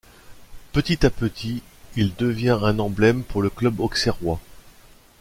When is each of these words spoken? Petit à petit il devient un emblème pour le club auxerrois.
Petit 0.71 1.05
à 1.05 1.11
petit 1.11 1.61
il 1.95 2.15
devient 2.15 2.57
un 2.63 2.79
emblème 2.79 3.21
pour 3.23 3.43
le 3.43 3.51
club 3.51 3.79
auxerrois. 3.81 4.39